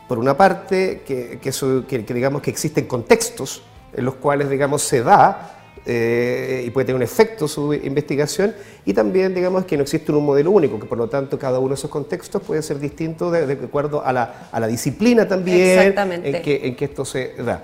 por 0.09 0.19
una 0.19 0.37
parte, 0.37 1.03
que, 1.07 1.39
que 1.39 2.15
digamos 2.15 2.41
que 2.41 2.51
existen 2.51 2.87
contextos 2.87 3.63
en 3.93 4.05
los 4.07 4.15
cuales, 4.15 4.49
digamos, 4.49 4.83
se 4.83 5.03
da 5.03 5.58
eh, 5.87 6.65
y 6.67 6.71
puede 6.71 6.87
tener 6.87 6.97
un 6.97 7.03
efecto 7.03 7.49
su 7.49 7.73
investigación 7.75 8.55
y 8.85 8.93
también 8.93 9.35
digamos 9.35 9.65
que 9.65 9.77
no 9.77 9.83
existe 9.83 10.13
un 10.13 10.25
modelo 10.25 10.51
único, 10.51 10.79
que 10.79 10.87
por 10.87 10.99
lo 10.99 11.09
tanto 11.09 11.39
cada 11.39 11.59
uno 11.59 11.71
de 11.71 11.75
esos 11.75 11.91
contextos 11.91 12.43
puede 12.43 12.63
ser 12.63 12.79
distinto 12.79 13.31
de, 13.31 13.53
acuerdo 13.53 14.05
a 14.05 14.13
la, 14.13 14.49
a 14.51 14.61
la, 14.61 14.67
disciplina 14.67 15.27
también 15.27 15.95
en 16.25 16.43
que, 16.43 16.67
en 16.67 16.77
que 16.77 16.85
esto 16.85 17.05
se 17.05 17.35
da. 17.39 17.63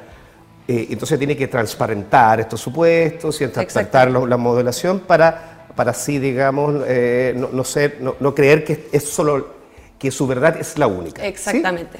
Eh, 0.66 0.88
entonces 0.90 1.18
tiene 1.18 1.36
que 1.36 1.46
transparentar 1.48 2.40
estos 2.40 2.60
supuestos 2.60 3.38
y 3.40 3.48
transparentar 3.48 4.10
la 4.10 4.36
modelación 4.38 5.00
para, 5.00 5.66
para 5.76 5.90
así, 5.90 6.18
digamos, 6.18 6.82
eh, 6.86 7.34
no, 7.52 7.64
ser, 7.64 7.98
no, 8.00 8.34
creer 8.34 8.64
que 8.64 8.88
es 8.90 9.04
solo 9.04 9.54
que 9.98 10.10
su 10.10 10.26
verdad 10.26 10.56
es 10.58 10.78
la 10.78 10.86
única. 10.86 11.26
Exactamente. 11.26 11.98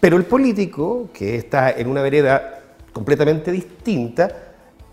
Pero 0.00 0.16
el 0.16 0.24
político, 0.24 1.10
que 1.12 1.36
está 1.36 1.70
en 1.72 1.88
una 1.88 2.00
vereda 2.00 2.62
completamente 2.92 3.52
distinta, 3.52 4.45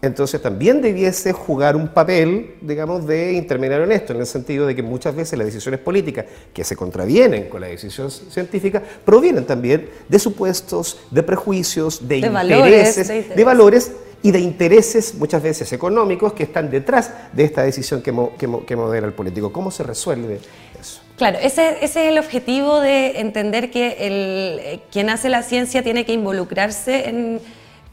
entonces 0.03 0.41
también 0.41 0.81
debiese 0.81 1.31
jugar 1.31 1.77
un 1.77 1.87
papel, 1.87 2.55
digamos, 2.59 3.07
de 3.07 3.31
intermediario 3.31 3.85
en 3.85 3.93
esto, 3.93 4.11
en 4.11 4.19
el 4.19 4.25
sentido 4.25 4.67
de 4.67 4.75
que 4.75 4.83
muchas 4.83 5.15
veces 5.15 5.39
las 5.39 5.45
decisiones 5.45 5.79
políticas 5.79 6.25
que 6.53 6.65
se 6.65 6.75
contravienen 6.75 7.47
con 7.47 7.61
la 7.61 7.67
decisión 7.67 8.11
científica 8.11 8.83
provienen 9.05 9.45
también 9.45 9.89
de 10.09 10.19
supuestos, 10.19 10.99
de 11.09 11.23
prejuicios, 11.23 12.05
de, 12.05 12.17
intereses, 12.17 13.07
de, 13.33 13.43
valores 13.45 13.93
y 14.21 14.31
de 14.31 14.41
intereses 14.41 15.15
muchas 15.15 15.41
veces 15.41 15.71
económicos 15.71 16.33
que 16.33 16.43
están 16.43 16.69
detrás 16.69 17.09
de 17.31 17.45
esta 17.45 17.63
decisión 17.63 18.01
que, 18.01 18.13
que, 18.67 18.75
modera 18.75 19.07
el 19.07 19.13
político. 19.13 19.53
¿Cómo 19.53 19.71
se 19.71 19.83
resuelve 19.83 20.41
eso? 20.81 20.99
Claro, 21.15 21.39
ese, 21.41 21.77
ese 21.81 22.07
es 22.07 22.11
el 22.11 22.17
objetivo 22.17 22.81
de 22.81 23.21
entender 23.21 23.71
que 23.71 23.95
el, 24.01 24.59
eh, 24.59 24.79
quien 24.91 25.09
hace 25.09 25.29
la 25.29 25.43
ciencia 25.43 25.81
tiene 25.81 26.03
que 26.05 26.11
involucrarse 26.11 27.07
en 27.07 27.39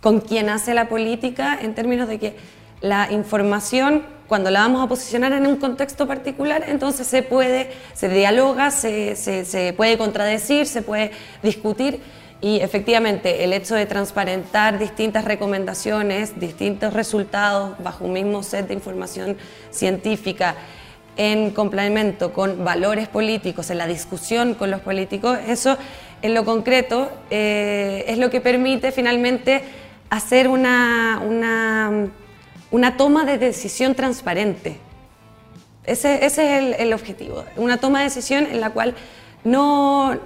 con 0.00 0.20
quien 0.20 0.48
hace 0.48 0.74
la 0.74 0.88
política 0.88 1.58
en 1.60 1.74
términos 1.74 2.08
de 2.08 2.18
que 2.18 2.36
la 2.80 3.12
información, 3.12 4.02
cuando 4.26 4.50
la 4.50 4.60
vamos 4.60 4.82
a 4.82 4.88
posicionar 4.88 5.32
en 5.32 5.46
un 5.46 5.56
contexto 5.56 6.06
particular, 6.06 6.64
entonces 6.68 7.06
se 7.06 7.22
puede, 7.22 7.70
se 7.92 8.08
dialoga, 8.08 8.70
se, 8.70 9.16
se, 9.16 9.72
puede 9.74 9.98
contradecir, 9.98 10.66
se 10.66 10.82
puede 10.82 11.10
discutir. 11.42 12.00
Y 12.42 12.60
efectivamente 12.60 13.44
el 13.44 13.52
hecho 13.52 13.74
de 13.74 13.84
transparentar 13.84 14.78
distintas 14.78 15.26
recomendaciones, 15.26 16.40
distintos 16.40 16.94
resultados 16.94 17.76
bajo 17.82 18.06
un 18.06 18.14
mismo 18.14 18.42
set 18.42 18.66
de 18.66 18.74
información 18.74 19.36
científica, 19.70 20.56
en 21.16 21.50
complemento 21.50 22.32
con 22.32 22.64
valores 22.64 23.08
políticos, 23.08 23.68
en 23.68 23.76
la 23.76 23.86
discusión 23.86 24.54
con 24.54 24.70
los 24.70 24.80
políticos, 24.80 25.38
eso 25.46 25.76
en 26.22 26.32
lo 26.32 26.46
concreto 26.46 27.10
eh, 27.30 28.04
es 28.08 28.16
lo 28.16 28.30
que 28.30 28.40
permite 28.40 28.90
finalmente 28.90 29.62
hacer 30.10 30.48
una, 30.48 31.22
una, 32.70 32.96
toma 32.96 33.24
de 33.24 33.38
decisión 33.38 33.94
transparente. 33.94 34.76
Ese, 35.84 36.26
es 36.26 36.36
el, 36.38 36.92
objetivo, 36.92 37.44
una 37.56 37.78
toma 37.78 38.00
de 38.00 38.04
decisión 38.04 38.46
en 38.46 38.60
la 38.60 38.70
cual 38.70 38.94
no, 39.44 40.18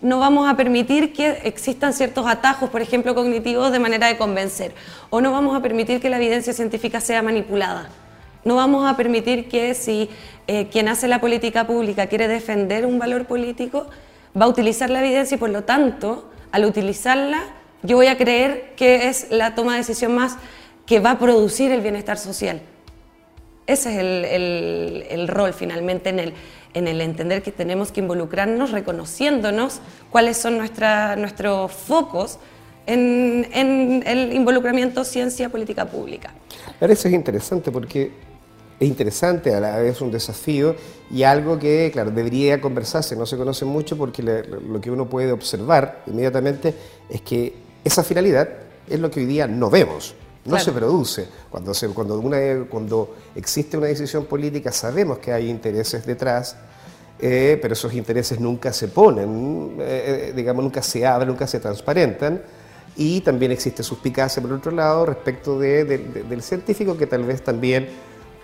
no 0.00 0.18
vamos 0.18 0.48
a 0.48 0.56
permitir 0.56 1.12
que 1.12 1.42
existan 1.44 1.92
ciertos 1.92 2.26
atajos, 2.26 2.70
por 2.70 2.80
ejemplo, 2.80 3.14
cognitivos 3.14 3.72
de 3.72 3.78
manera 3.78 4.06
de 4.06 4.16
convencer, 4.16 4.74
o 5.10 5.20
no 5.20 5.32
vamos 5.32 5.56
a 5.56 5.60
permitir 5.60 6.00
que 6.00 6.08
la 6.08 6.16
evidencia 6.16 6.52
científica 6.52 7.00
sea 7.00 7.20
manipulada. 7.20 7.90
No 8.44 8.56
vamos 8.56 8.90
a 8.90 8.96
permitir 8.96 9.48
que 9.48 9.74
si 9.74 10.08
eh, 10.46 10.68
quien 10.68 10.88
hace 10.88 11.06
la 11.06 11.20
política 11.20 11.66
pública 11.66 12.06
quiere 12.06 12.26
defender 12.26 12.86
un 12.86 12.98
valor 12.98 13.26
político, 13.26 13.86
va 14.40 14.46
a 14.46 14.48
utilizar 14.48 14.90
la 14.90 15.00
evidencia 15.00 15.36
y 15.36 15.38
por 15.38 15.50
lo 15.50 15.62
tanto, 15.62 16.30
al 16.50 16.64
utilizarla, 16.64 17.42
yo 17.82 17.96
voy 17.96 18.06
a 18.06 18.16
creer 18.16 18.74
que 18.76 19.08
es 19.08 19.26
la 19.30 19.54
toma 19.54 19.72
de 19.72 19.78
decisión 19.78 20.14
más 20.14 20.36
que 20.86 21.00
va 21.00 21.12
a 21.12 21.18
producir 21.18 21.70
el 21.72 21.80
bienestar 21.80 22.18
social. 22.18 22.60
Ese 23.66 23.90
es 23.90 25.08
el, 25.10 25.28
rol 25.28 25.52
finalmente 25.52 26.10
en 26.10 26.18
el, 26.18 26.34
en 26.74 26.88
el 26.88 27.00
entender 27.00 27.42
que 27.42 27.52
tenemos 27.52 27.92
que 27.92 28.00
involucrarnos 28.00 28.72
reconociéndonos 28.72 29.80
cuáles 30.10 30.36
son 30.36 30.58
nuestra, 30.58 31.16
nuestros 31.16 31.72
focos 31.72 32.38
en, 32.86 33.48
en, 33.52 34.02
el 34.04 34.32
involucramiento 34.32 35.04
ciencia 35.04 35.48
política 35.48 35.86
pública. 35.86 36.34
Ahora 36.80 36.92
eso 36.92 37.06
es 37.06 37.14
interesante 37.14 37.70
porque 37.70 38.10
es 38.80 38.88
interesante, 38.88 39.54
a 39.54 39.60
la 39.60 39.78
vez 39.78 40.00
un 40.00 40.10
desafío 40.10 40.74
y 41.08 41.22
algo 41.22 41.56
que, 41.56 41.90
claro, 41.92 42.10
debería 42.10 42.60
conversarse, 42.60 43.14
no 43.14 43.26
se 43.26 43.36
conoce 43.36 43.64
mucho 43.64 43.96
porque 43.96 44.22
lo 44.22 44.80
que 44.80 44.90
uno 44.90 45.08
puede 45.08 45.30
observar 45.30 46.02
inmediatamente 46.08 46.74
es 47.08 47.22
que 47.22 47.61
esa 47.84 48.02
finalidad 48.02 48.48
es 48.88 49.00
lo 49.00 49.10
que 49.10 49.20
hoy 49.20 49.26
día 49.26 49.46
no 49.46 49.70
vemos, 49.70 50.14
no 50.44 50.58
se 50.58 50.72
produce. 50.72 51.28
Cuando, 51.50 51.74
se, 51.74 51.88
cuando, 51.88 52.18
una, 52.18 52.38
cuando 52.68 53.14
existe 53.34 53.76
una 53.76 53.86
decisión 53.86 54.24
política 54.26 54.72
sabemos 54.72 55.18
que 55.18 55.32
hay 55.32 55.48
intereses 55.48 56.04
detrás, 56.04 56.56
eh, 57.18 57.58
pero 57.62 57.74
esos 57.74 57.92
intereses 57.94 58.40
nunca 58.40 58.72
se 58.72 58.88
ponen, 58.88 59.76
eh, 59.78 60.30
eh, 60.30 60.32
digamos, 60.34 60.64
nunca 60.64 60.82
se 60.82 61.06
abren, 61.06 61.28
nunca 61.28 61.46
se 61.46 61.60
transparentan. 61.60 62.42
Y 62.96 63.20
también 63.22 63.52
existe 63.52 63.82
suspicacia, 63.82 64.42
por 64.42 64.52
otro 64.52 64.72
lado, 64.72 65.06
respecto 65.06 65.58
del 65.58 66.42
científico 66.42 66.96
que 66.96 67.06
tal 67.06 67.24
vez 67.24 67.42
también 67.42 67.88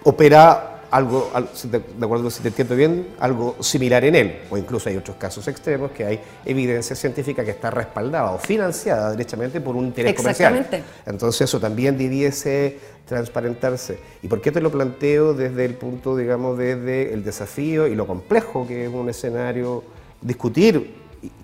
opera 0.04 0.77
algo, 0.90 1.30
de 1.64 2.04
acuerdo 2.04 2.30
si 2.30 2.42
te 2.42 2.48
entiendo 2.48 2.76
bien, 2.76 3.08
algo 3.18 3.56
similar 3.60 4.04
en 4.04 4.14
él. 4.14 4.40
O 4.50 4.56
incluso 4.56 4.88
hay 4.88 4.96
otros 4.96 5.16
casos 5.16 5.46
extremos 5.48 5.90
que 5.92 6.04
hay 6.04 6.20
evidencia 6.44 6.96
científica 6.96 7.44
que 7.44 7.50
está 7.50 7.70
respaldada 7.70 8.32
o 8.32 8.38
financiada 8.38 9.10
derechamente 9.10 9.60
por 9.60 9.76
un 9.76 9.86
interés 9.86 10.14
comercial. 10.14 10.66
Entonces 11.06 11.42
eso 11.42 11.60
también 11.60 11.96
debiese 11.98 12.78
transparentarse. 13.06 13.98
¿Y 14.22 14.28
por 14.28 14.40
qué 14.40 14.52
te 14.52 14.60
lo 14.60 14.70
planteo 14.70 15.34
desde 15.34 15.64
el 15.64 15.74
punto, 15.74 16.16
digamos, 16.16 16.58
desde 16.58 17.12
el 17.12 17.24
desafío 17.24 17.86
y 17.86 17.94
lo 17.94 18.06
complejo 18.06 18.66
que 18.66 18.84
es 18.84 18.92
un 18.92 19.08
escenario 19.08 19.82
discutir 20.20 20.94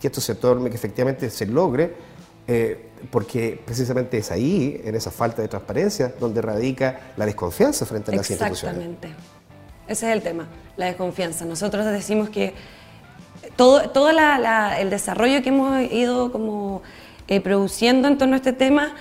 que 0.00 0.06
esto 0.06 0.20
se 0.20 0.34
torne, 0.34 0.70
que 0.70 0.76
efectivamente 0.76 1.30
se 1.30 1.46
logre? 1.46 2.14
Eh, 2.46 2.90
porque 3.10 3.60
precisamente 3.64 4.18
es 4.18 4.30
ahí, 4.30 4.80
en 4.84 4.94
esa 4.94 5.10
falta 5.10 5.42
de 5.42 5.48
transparencia, 5.48 6.14
donde 6.18 6.42
radica 6.42 7.12
la 7.16 7.26
desconfianza 7.26 7.86
frente 7.86 8.10
a 8.10 8.16
las 8.16 8.30
instituciones. 8.30 8.78
Exactamente. 8.78 9.33
Ese 9.86 10.06
es 10.08 10.16
el 10.16 10.22
tema, 10.22 10.46
la 10.76 10.86
desconfianza. 10.86 11.44
Nosotros 11.44 11.84
decimos 11.86 12.30
que 12.30 12.54
todo, 13.56 13.90
todo 13.90 14.10
el 14.10 14.90
desarrollo 14.90 15.42
que 15.42 15.50
hemos 15.50 15.80
ido 15.92 16.32
como 16.32 16.82
eh, 17.28 17.40
produciendo 17.40 18.08
en 18.08 18.18
torno 18.18 18.34
a 18.34 18.36
este 18.38 18.52
tema 18.52 18.94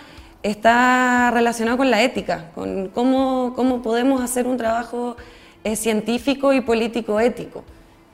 está 0.44 1.32
relacionado 1.32 1.78
con 1.78 1.90
la 1.90 2.04
ética, 2.04 2.52
con 2.54 2.90
cómo, 2.90 3.54
cómo 3.56 3.82
podemos 3.82 4.22
hacer 4.22 4.46
un 4.46 4.58
trabajo 4.58 5.16
eh, 5.64 5.76
científico 5.78 6.52
y 6.54 6.62
político 6.62 7.20
ético. 7.20 7.64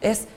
Es, 0.01 0.27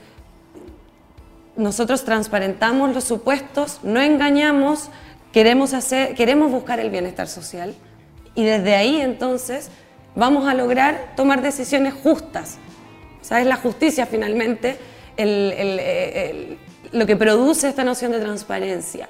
nosotros 1.55 2.03
transparentamos 2.03 2.95
los 2.95 3.03
supuestos, 3.03 3.79
no 3.83 4.01
engañamos, 4.01 4.89
queremos, 5.31 5.73
hacer, 5.73 6.15
queremos 6.15 6.51
buscar 6.51 6.79
el 6.79 6.89
bienestar 6.89 7.27
social 7.27 7.75
y 8.33 8.43
desde 8.43 8.75
ahí 8.75 8.99
entonces 8.99 9.69
vamos 10.15 10.47
a 10.47 10.53
lograr 10.53 11.13
tomar 11.15 11.41
decisiones 11.41 11.93
justas. 11.93 12.57
O 13.29 13.35
es 13.35 13.45
la 13.45 13.55
justicia 13.55 14.05
finalmente 14.05 14.77
lo 16.91 17.05
que 17.05 17.15
produce 17.15 17.69
esta 17.69 17.83
noción 17.83 18.11
de 18.11 18.19
transparencia. 18.19 19.09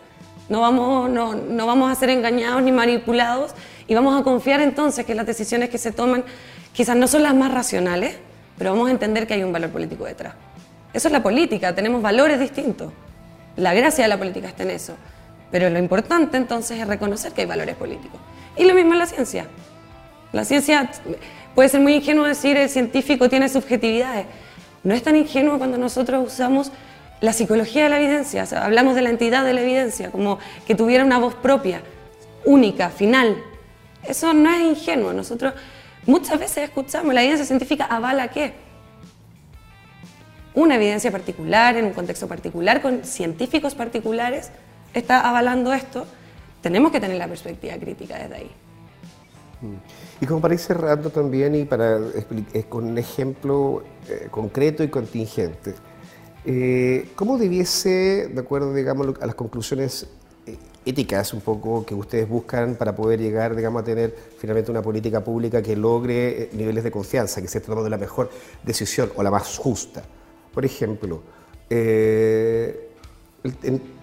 No 0.50 0.62
vamos, 0.62 1.10
no 1.10 1.66
vamos 1.66 1.92
a 1.92 1.96
ser 1.96 2.10
engañados 2.10 2.62
ni 2.62 2.72
manipulados 2.72 3.52
y 3.88 3.96
vamos 3.96 4.20
a 4.20 4.24
confiar 4.24 4.62
entonces 4.62 5.06
que 5.06 5.16
las 5.16 5.26
decisiones 5.26 5.70
que 5.70 5.78
se 5.78 5.92
toman 5.92 6.24
quizás 6.74 6.96
no 6.96 7.08
son 7.08 7.24
las 7.24 7.34
más 7.34 7.54
racionales, 7.54 8.18
pero 8.58 8.72
vamos 8.72 8.90
a 8.90 8.92
entender 8.92 9.26
que 9.28 9.34
hay 9.34 9.44
un 9.44 9.52
valor 9.52 9.72
político 9.72 10.06
detrás. 10.06 10.36
Eso 10.94 11.08
es 11.08 11.12
la 11.12 11.24
política, 11.24 11.74
tenemos 11.74 12.02
valores 12.02 12.40
distintos. 12.40 12.92
La 13.56 13.74
gracia 13.74 14.04
de 14.04 14.10
la 14.10 14.18
política 14.18 14.48
está 14.48 14.64
en 14.64 14.72
eso. 14.72 14.96
Pero 15.52 15.70
lo 15.70 15.80
importante 15.80 16.38
entonces 16.38 16.80
es 16.80 16.88
reconocer 16.88 17.32
que 17.32 17.42
hay 17.42 17.48
valores 17.48 17.76
políticos. 17.76 18.20
Y 18.58 18.66
lo 18.66 18.74
mismo 18.74 18.94
en 18.94 19.00
la 19.00 19.06
ciencia. 19.06 19.48
La 20.34 20.44
ciencia 20.44 20.92
puede 21.56 21.70
ser 21.70 21.80
muy 21.80 21.94
ingenuo 21.94 22.26
decir 22.26 22.58
el 22.58 22.70
científico 22.70 23.30
tiene 23.30 23.48
subjetividades, 23.48 24.26
no 24.84 24.94
es 24.94 25.04
tan 25.04 25.16
ingenuo 25.16 25.58
cuando 25.58 25.78
nosotros 25.78 26.28
usamos 26.28 26.72
la 27.22 27.32
psicología 27.32 27.84
de 27.84 27.90
la 27.90 28.02
evidencia, 28.02 28.46
hablamos 28.62 28.96
de 28.96 29.02
la 29.02 29.10
entidad 29.10 29.46
de 29.46 29.54
la 29.54 29.62
evidencia, 29.62 30.12
como 30.12 30.40
que 30.68 30.76
tuviera 30.76 31.06
una 31.06 31.20
voz 31.20 31.36
propia, 31.36 31.82
única, 32.44 32.90
final. 32.90 33.38
Eso 34.04 34.34
no 34.34 34.50
es 34.50 34.62
ingenuo. 34.62 35.14
Nosotros 35.14 35.54
muchas 36.06 36.38
veces 36.38 36.66
escuchamos, 36.66 37.14
la 37.14 37.22
evidencia 37.22 37.46
científica 37.46 37.86
avala 37.86 38.28
qué? 38.28 38.54
Una 40.54 40.76
evidencia 40.76 41.12
particular, 41.12 41.78
en 41.78 41.86
un 41.86 41.94
contexto 41.94 42.28
particular, 42.28 42.82
con 42.82 43.06
científicos 43.06 43.76
particulares, 43.76 44.52
está 44.94 45.22
avalando 45.22 45.72
esto. 45.72 46.06
Tenemos 46.62 46.92
que 46.92 47.00
tener 47.00 47.18
la 47.18 47.28
perspectiva 47.28 47.76
crítica 47.76 48.18
desde 48.18 48.36
ahí. 48.36 48.52
Y 50.22 50.26
como 50.26 50.42
para 50.42 50.54
ir 50.54 50.60
cerrando 50.60 51.10
también 51.10 51.56
y 51.56 51.66
para 51.66 51.98
eh, 51.98 52.66
con 52.68 52.86
un 52.86 52.98
ejemplo 52.98 53.84
eh, 54.10 54.28
concreto 54.30 54.84
y 54.84 54.90
contingente, 54.90 55.74
eh, 56.46 57.10
¿cómo 57.16 57.38
debiese, 57.38 58.30
de 58.34 58.40
acuerdo 58.40 58.74
digamos, 58.74 59.16
a 59.22 59.26
las 59.26 59.36
conclusiones 59.36 60.08
éticas 60.86 61.34
un 61.34 61.40
poco 61.40 61.86
que 61.86 61.96
ustedes 61.96 62.28
buscan 62.28 62.76
para 62.76 62.94
poder 62.94 63.18
llegar 63.22 63.56
digamos, 63.56 63.82
a 63.82 63.86
tener 63.86 64.14
finalmente 64.38 64.70
una 64.70 64.82
política 64.82 65.24
pública 65.24 65.62
que 65.62 65.78
logre 65.78 66.50
niveles 66.52 66.84
de 66.84 66.92
confianza, 66.92 67.42
que 67.42 67.48
se 67.48 67.62
tomando 67.62 67.90
la 67.90 67.98
mejor 67.98 68.30
decisión 68.64 69.12
o 69.16 69.24
la 69.24 69.32
más 69.32 69.58
justa? 69.58 70.04
Por 70.54 70.66
ejemplo, 70.66 71.22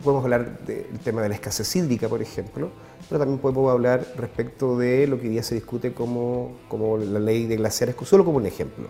podemos 0.04 0.24
hablar 0.24 0.58
del 0.66 0.98
tema 1.02 1.22
de 1.22 1.30
la 1.30 1.34
escasez 1.34 1.74
hídrica, 1.76 2.08
por 2.08 2.20
ejemplo, 2.20 2.70
pero 3.08 3.18
también 3.18 3.40
podemos 3.40 3.70
hablar 3.72 4.06
respecto 4.16 4.78
de 4.78 5.06
lo 5.06 5.18
que 5.18 5.28
hoy 5.28 5.32
día 5.32 5.42
se 5.42 5.54
discute 5.54 5.92
como, 5.92 6.58
como 6.68 6.98
la 6.98 7.18
ley 7.18 7.46
de 7.46 7.56
glaciares, 7.56 7.96
solo 8.04 8.24
como 8.24 8.36
un 8.36 8.46
ejemplo. 8.46 8.88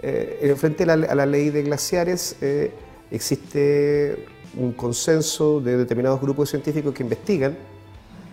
Eh, 0.00 0.54
frente 0.56 0.84
a 0.84 0.96
la, 0.96 1.26
ley 1.26 1.50
de 1.50 1.62
glaciares 1.62 2.36
eh, 2.40 2.72
existe 3.10 4.26
un 4.56 4.72
consenso 4.72 5.60
de 5.60 5.76
determinados 5.76 6.20
grupos 6.20 6.50
científicos 6.50 6.94
que 6.94 7.02
investigan 7.02 7.56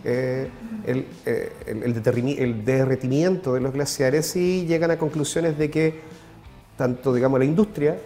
eh, 0.03 0.49
el, 0.85 1.05
el, 1.65 2.65
derretimiento 2.65 3.53
de 3.53 3.61
los 3.61 3.73
glaciares 3.73 4.35
y 4.35 4.65
llegan 4.65 4.91
a 4.91 4.97
conclusiones 4.97 5.57
de 5.57 5.69
que 5.69 5.99
tanto 6.77 7.13
digamos, 7.13 7.37
la 7.37 7.45
industria 7.45 7.97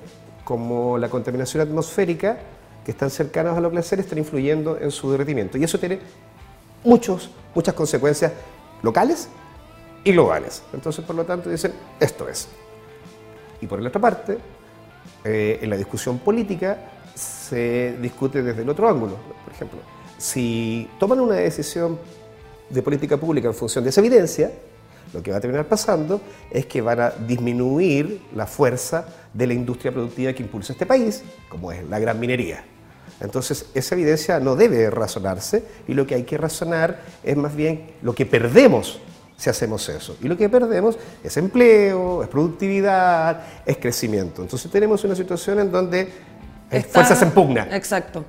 como 0.44 0.98
la 0.98 1.10
contaminación 1.10 1.62
atmosférica 1.62 2.38
que 2.86 2.92
están 2.92 3.10
cercanos 3.10 3.58
a 3.58 3.60
los 3.60 3.72
glaciares 3.72 4.06
están 4.06 4.20
influyendo 4.20 4.78
en 4.80 4.92
su 4.92 5.12
derretimiento. 5.12 5.58
Y 5.58 5.64
eso 5.64 5.80
tiene 5.80 6.00
muchos, 6.84 7.32
muchas 7.54 7.74
consecuencias 7.74 8.32
locales 8.84 9.28
y 10.04 10.12
globales. 10.12 10.62
Entonces, 10.72 11.04
por 11.04 11.16
lo 11.16 11.26
tanto, 11.26 11.50
dicen, 11.50 11.74
esto 12.00 12.30
es. 12.30 12.48
Y 13.60 13.66
por 13.66 13.82
la 13.82 13.90
otra 13.90 14.00
parte, 14.00 14.38
eh, 15.24 15.60
en 15.62 15.70
la 15.70 15.78
discusión 15.78 16.20
política 16.20 16.78
se 17.16 17.98
discute 18.00 18.44
desde 18.44 18.62
el 18.62 18.70
otro 18.70 18.88
ángulo. 18.88 19.18
Por 19.44 19.54
ejemplo, 19.54 19.80
si 20.18 20.88
toman 21.00 21.20
una 21.20 21.36
decisión 21.36 21.98
de 22.70 22.82
política 22.84 23.18
pública 23.18 23.48
en 23.48 23.56
función 23.56 23.84
de 23.84 23.90
esa 23.90 24.02
evidencia, 24.02 24.52
lo 25.12 25.24
que 25.24 25.32
va 25.32 25.38
a 25.38 25.42
terminar 25.42 25.68
pasando 25.68 26.22
es 26.52 26.68
que 26.68 26.82
van 26.82 27.00
a 27.00 27.10
disminuir 27.10 28.22
la 28.36 28.46
fuerza 28.46 29.08
de 29.34 29.48
la 29.48 29.54
industria 29.54 29.92
productiva 29.92 30.34
que 30.34 30.44
impulsa 30.44 30.74
este 30.74 30.86
país, 30.86 31.24
como 31.50 31.72
es 31.72 31.84
la 31.90 31.98
gran 32.00 32.20
minería. 32.20 32.64
Entonces, 33.22 33.68
esa 33.74 33.96
evidencia 33.96 34.40
no 34.40 34.56
debe 34.56 34.90
razonarse 34.90 35.64
y 35.88 35.94
lo 35.94 36.06
que 36.06 36.16
hay 36.16 36.24
que 36.24 36.38
razonar 36.38 37.02
es 37.24 37.36
más 37.38 37.56
bien 37.56 37.94
lo 38.02 38.14
que 38.14 38.26
perdemos 38.26 39.00
si 39.38 39.50
hacemos 39.50 39.88
eso. 39.90 40.18
Y 40.22 40.28
lo 40.28 40.38
que 40.38 40.50
perdemos 40.50 40.98
es 41.24 41.38
empleo, 41.38 42.24
es 42.24 42.30
productividad, 42.30 43.42
es 43.66 43.78
crecimiento. 43.78 44.42
Entonces 44.42 44.70
tenemos 44.72 45.04
una 45.04 45.16
situación 45.16 45.60
en 45.60 45.72
donde 45.72 46.10
fuerzas 46.90 47.22
en 47.22 47.32
pugna. 47.32 47.68
Exacto. 47.72 48.26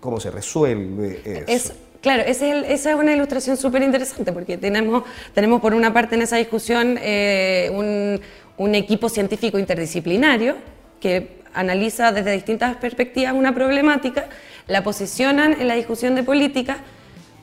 ¿Cómo 0.00 0.20
se 0.20 0.30
resuelve 0.30 1.22
eso? 1.24 1.44
Es, 1.46 1.72
claro, 2.00 2.22
esa 2.26 2.64
es 2.64 2.86
una 2.96 3.14
ilustración 3.14 3.56
súper 3.56 3.82
interesante 3.82 4.32
porque 4.32 4.58
tenemos, 4.58 5.04
tenemos 5.32 5.60
por 5.60 5.74
una 5.74 5.92
parte 5.92 6.14
en 6.14 6.22
esa 6.22 6.36
discusión 6.36 6.98
eh, 7.00 7.70
un, 7.72 8.20
un 8.58 8.74
equipo 8.74 9.08
científico 9.08 9.58
interdisciplinario 9.58 10.56
que 11.00 11.43
analiza 11.54 12.12
desde 12.12 12.32
distintas 12.32 12.76
perspectivas 12.76 13.32
una 13.32 13.54
problemática, 13.54 14.26
la 14.66 14.82
posicionan 14.82 15.60
en 15.60 15.68
la 15.68 15.74
discusión 15.74 16.14
de 16.14 16.22
política, 16.22 16.78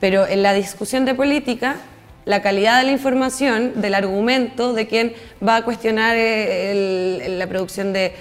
pero 0.00 0.26
en 0.26 0.42
la 0.42 0.52
discusión 0.52 1.04
de 1.04 1.14
política 1.14 1.76
la 2.24 2.40
calidad 2.40 2.78
de 2.78 2.84
la 2.84 2.92
información, 2.92 3.80
del 3.80 3.94
argumento 3.94 4.72
de 4.74 4.86
quien 4.86 5.14
va 5.46 5.56
a 5.56 5.64
cuestionar 5.64 6.14
eh, 6.16 7.36
la 7.36 7.46
producción 7.48 7.92
de, 7.92 8.14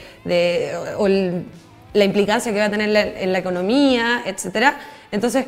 o 0.98 1.08
la 1.08 2.04
implicancia 2.04 2.52
que 2.52 2.60
va 2.60 2.66
a 2.66 2.72
tener 2.72 3.16
en 3.20 3.32
la 3.32 3.40
economía, 3.40 4.24
etc. 4.26 4.74
Entonces, 5.12 5.46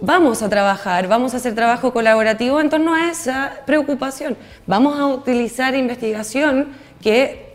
vamos 0.00 0.42
a 0.42 0.48
trabajar, 0.48 1.08
vamos 1.08 1.34
a 1.34 1.38
hacer 1.38 1.54
trabajo 1.54 1.92
colaborativo 1.92 2.60
en 2.60 2.68
torno 2.68 2.94
a 2.94 3.10
esa 3.10 3.60
preocupación. 3.66 4.36
Vamos 4.66 4.98
a 4.98 5.06
utilizar 5.06 5.74
investigación 5.74 6.68
que 7.00 7.47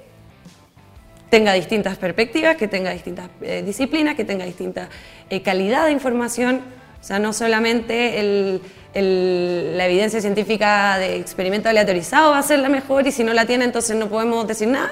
tenga 1.33 1.53
distintas 1.53 1.97
perspectivas, 1.97 2.55
que 2.57 2.67
tenga 2.67 2.91
distintas 2.91 3.27
eh, 3.41 3.63
disciplinas, 3.65 4.13
que 4.13 4.23
tenga 4.23 4.45
distinta 4.45 4.87
eh, 5.31 5.41
calidad 5.41 5.87
de 5.87 5.91
información, 5.91 6.61
o 7.01 7.03
sea, 7.03 7.17
no 7.17 7.33
solamente 7.33 8.61
la 8.93 9.85
evidencia 9.87 10.21
científica 10.21 10.99
de 10.99 11.15
experimento 11.15 11.69
aleatorizado 11.69 12.29
va 12.29 12.37
a 12.37 12.43
ser 12.43 12.59
la 12.59 12.69
mejor 12.69 13.07
y 13.07 13.11
si 13.11 13.23
no 13.23 13.33
la 13.33 13.47
tiene 13.47 13.65
entonces 13.65 13.95
no 13.95 14.09
podemos 14.09 14.47
decir 14.47 14.67
nada. 14.67 14.91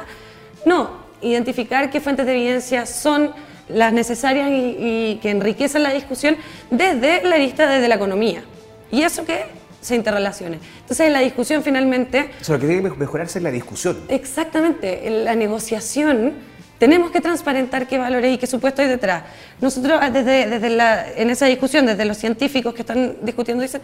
No, 0.65 0.97
identificar 1.21 1.91
qué 1.91 2.01
fuentes 2.01 2.25
de 2.25 2.31
evidencia 2.31 2.87
son 2.87 3.35
las 3.69 3.93
necesarias 3.93 4.49
y, 4.49 4.77
y 4.79 5.19
que 5.21 5.29
enriquecen 5.29 5.83
la 5.83 5.93
discusión 5.93 6.37
desde 6.71 7.21
la 7.21 7.37
vista 7.37 7.69
desde 7.69 7.87
la 7.87 7.95
economía. 7.95 8.43
Y 8.91 9.03
eso 9.03 9.25
que 9.25 9.45
se 9.81 9.95
interrelacione. 9.95 10.59
Entonces, 10.81 11.07
en 11.07 11.13
la 11.13 11.19
discusión 11.19 11.63
finalmente... 11.63 12.31
O 12.47 12.51
lo 12.53 12.59
que 12.59 12.67
tiene 12.67 12.89
que 12.89 12.95
mejorarse 12.95 13.39
es 13.39 13.43
la 13.43 13.51
discusión. 13.51 13.97
Exactamente, 14.07 15.07
en 15.07 15.25
la 15.25 15.35
negociación 15.35 16.33
tenemos 16.77 17.11
que 17.11 17.21
transparentar 17.21 17.87
qué 17.87 17.99
valores 17.99 18.33
y 18.33 18.37
qué 18.39 18.47
supuestos 18.47 18.83
hay 18.83 18.89
detrás. 18.89 19.23
Nosotros, 19.59 19.99
ah, 20.01 20.09
desde, 20.09 20.47
desde 20.47 20.69
la, 20.71 21.11
en 21.15 21.29
esa 21.29 21.45
discusión, 21.45 21.85
desde 21.85 22.05
los 22.05 22.17
científicos 22.17 22.73
que 22.73 22.81
están 22.81 23.17
discutiendo, 23.21 23.61
dicen, 23.61 23.81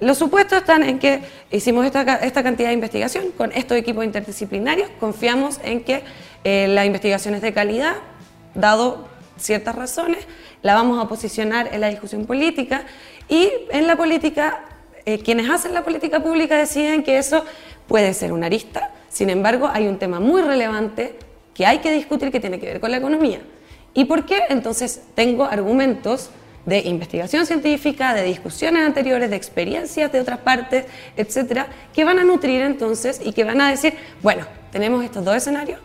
los 0.00 0.18
supuestos 0.18 0.58
están 0.58 0.82
en 0.82 0.98
que 0.98 1.22
hicimos 1.52 1.86
esta, 1.86 2.16
esta 2.16 2.42
cantidad 2.42 2.70
de 2.70 2.74
investigación 2.74 3.30
con 3.36 3.52
estos 3.52 3.76
equipos 3.76 4.04
interdisciplinarios, 4.04 4.90
confiamos 4.98 5.60
en 5.62 5.84
que 5.84 6.02
eh, 6.42 6.66
la 6.66 6.84
investigación 6.84 7.36
es 7.36 7.42
de 7.42 7.52
calidad, 7.52 7.94
dado 8.56 9.06
ciertas 9.36 9.76
razones, 9.76 10.26
la 10.62 10.74
vamos 10.74 11.04
a 11.04 11.08
posicionar 11.08 11.72
en 11.72 11.80
la 11.80 11.88
discusión 11.88 12.26
política 12.26 12.82
y 13.28 13.48
en 13.70 13.86
la 13.86 13.94
política 13.94 14.64
eh, 15.04 15.18
quienes 15.18 15.50
hacen 15.50 15.74
la 15.74 15.84
política 15.84 16.22
pública 16.22 16.56
deciden 16.56 17.02
que 17.02 17.18
eso 17.18 17.44
puede 17.88 18.14
ser 18.14 18.32
una 18.32 18.46
arista. 18.46 18.90
Sin 19.08 19.30
embargo, 19.30 19.68
hay 19.72 19.86
un 19.86 19.98
tema 19.98 20.20
muy 20.20 20.42
relevante 20.42 21.14
que 21.54 21.66
hay 21.66 21.78
que 21.78 21.92
discutir 21.92 22.30
que 22.30 22.40
tiene 22.40 22.58
que 22.58 22.66
ver 22.66 22.80
con 22.80 22.90
la 22.90 22.96
economía. 22.96 23.40
¿Y 23.94 24.06
por 24.06 24.24
qué? 24.24 24.42
Entonces 24.48 25.02
tengo 25.14 25.44
argumentos 25.44 26.30
de 26.64 26.78
investigación 26.80 27.44
científica, 27.44 28.14
de 28.14 28.22
discusiones 28.22 28.86
anteriores, 28.86 29.28
de 29.28 29.36
experiencias 29.36 30.12
de 30.12 30.20
otras 30.20 30.38
partes, 30.38 30.86
etcétera, 31.16 31.66
que 31.92 32.04
van 32.04 32.18
a 32.18 32.24
nutrir 32.24 32.62
entonces 32.62 33.20
y 33.22 33.32
que 33.32 33.44
van 33.44 33.60
a 33.60 33.70
decir, 33.70 33.94
bueno, 34.22 34.46
tenemos 34.70 35.04
estos 35.04 35.24
dos 35.24 35.36
escenarios. 35.36 35.80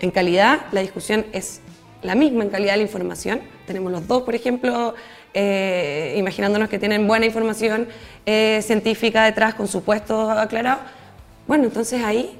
En 0.00 0.10
calidad, 0.10 0.62
la 0.72 0.80
discusión 0.80 1.26
es 1.32 1.60
la 2.02 2.14
misma 2.14 2.44
en 2.44 2.50
calidad 2.50 2.72
de 2.72 2.78
la 2.78 2.82
información. 2.82 3.40
Tenemos 3.66 3.92
los 3.92 4.06
dos, 4.06 4.22
por 4.22 4.34
ejemplo, 4.34 4.94
eh, 5.34 6.14
imaginándonos 6.16 6.68
que 6.68 6.78
tienen 6.78 7.06
buena 7.06 7.26
información 7.26 7.88
eh, 8.26 8.60
científica 8.62 9.24
detrás 9.24 9.54
con 9.54 9.68
supuestos 9.68 10.30
aclarados. 10.36 10.82
Bueno, 11.46 11.64
entonces 11.64 12.02
ahí, 12.02 12.38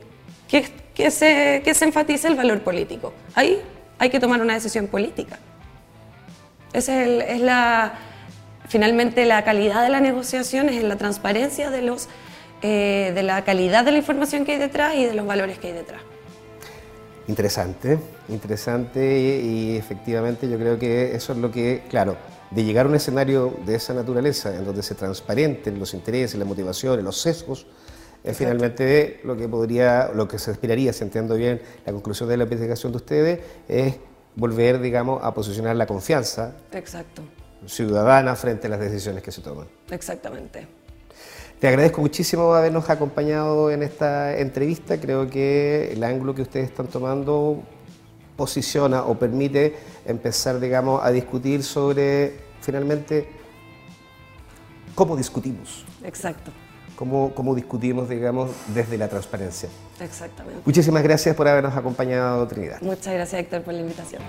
¿qué, 0.48 1.11
se, 1.11 1.62
se 1.74 1.85
enfatiza 1.85 2.29
el 2.29 2.35
valor 2.35 2.62
político? 2.62 3.12
Ahí 3.35 3.59
hay 3.98 4.11
que 4.11 4.20
tomar 4.20 4.40
una 4.40 4.55
decisión 4.55 4.87
política. 4.87 5.38
Esa 6.72 7.05
es, 7.05 7.40
la, 7.40 7.94
finalmente 8.68 9.24
la 9.26 9.44
calidad 9.44 9.83
de 9.83 9.88
la 9.88 10.00
negociación, 10.00 10.68
es 10.68 10.83
la 10.85 10.96
transparencia 10.96 11.70
de, 11.70 11.83
los, 11.83 12.09
eh, 12.62 13.12
de 13.14 13.22
la 13.22 13.44
calidad 13.44 13.85
de 13.85 13.92
la 13.92 13.98
información 13.98 14.44
que 14.44 14.53
hay 14.53 14.59
detrás 14.59 14.94
y 14.94 15.05
de 15.05 15.14
los 15.14 15.26
valores 15.26 15.59
que 15.59 15.68
hay 15.68 15.72
detrás. 15.72 16.00
Interesante, 17.26 17.98
interesante 18.29 19.40
y, 19.44 19.76
efectivamente 19.76 20.48
yo 20.48 20.59
creo 20.59 20.79
que 20.79 21.14
eso 21.14 21.33
es 21.33 21.38
lo 21.38 21.50
que, 21.50 21.83
claro, 21.88 22.16
de 22.50 22.64
llegar 22.64 22.86
a 22.86 22.88
un 22.88 22.94
escenario 22.94 23.54
de 23.64 23.76
esa 23.76 23.94
naturaleza 23.94 24.56
en 24.56 24.64
donde 24.64 24.82
se 24.82 24.94
transparenten 24.94 25.78
los 25.78 25.94
intereses, 25.94 26.38
las 26.38 26.48
motivaciones, 26.48 27.04
los 27.04 27.20
sesgos, 27.20 27.66
es 28.22 28.36
finalmente 28.36 29.20
lo 29.24 29.36
que 29.36 29.48
podría, 29.48 30.10
lo 30.14 30.28
que 30.28 30.38
se 30.38 30.50
aspiraría, 30.50 30.92
si 30.92 31.04
entiendo 31.04 31.36
bien 31.36 31.60
la 31.86 31.92
conclusión 31.92 32.28
de 32.28 32.36
la 32.36 32.44
investigación 32.44 32.92
de 32.92 32.96
ustedes, 32.96 33.40
es 33.66 33.94
volver, 34.36 34.80
digamos, 34.80 35.24
a 35.24 35.32
posicionar 35.32 35.74
la 35.76 35.86
confianza 35.86 36.54
Exacto. 36.72 37.22
ciudadana 37.66 38.36
frente 38.36 38.66
a 38.66 38.70
las 38.70 38.80
decisiones 38.80 39.22
que 39.22 39.32
se 39.32 39.40
toman. 39.40 39.68
Exactamente. 39.90 40.66
Te 41.58 41.68
agradezco 41.68 42.00
muchísimo 42.00 42.54
habernos 42.54 42.88
acompañado 42.88 43.70
en 43.70 43.82
esta 43.82 44.38
entrevista. 44.38 44.98
Creo 44.98 45.28
que 45.28 45.92
el 45.92 46.02
ángulo 46.04 46.34
que 46.34 46.42
ustedes 46.42 46.70
están 46.70 46.86
tomando 46.86 47.62
posiciona 48.40 49.05
o 49.05 49.18
permite 49.18 49.76
empezar, 50.07 50.59
digamos, 50.59 51.05
a 51.05 51.11
discutir 51.11 51.62
sobre, 51.62 52.40
finalmente, 52.62 53.29
cómo 54.94 55.14
discutimos. 55.14 55.85
Exacto. 56.03 56.50
Cómo, 56.96 57.35
cómo 57.35 57.55
discutimos, 57.55 58.09
digamos, 58.09 58.50
desde 58.74 58.96
la 58.96 59.09
transparencia. 59.09 59.68
Exactamente. 60.00 60.62
Muchísimas 60.64 61.03
gracias 61.03 61.37
por 61.37 61.48
habernos 61.48 61.76
acompañado, 61.76 62.48
Trinidad. 62.48 62.81
Muchas 62.81 63.12
gracias, 63.12 63.42
Héctor, 63.42 63.62
por 63.62 63.74
la 63.74 63.81
invitación. 63.81 64.22